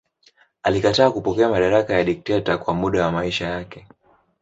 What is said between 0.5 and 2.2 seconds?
Alikataa kupokea madaraka ya